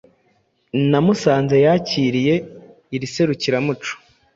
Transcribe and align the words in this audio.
na 0.89 0.99
Musanze 1.05 1.55
yakiriye 1.65 2.35
iri 2.95 3.07
serukiramuco. 3.13 3.91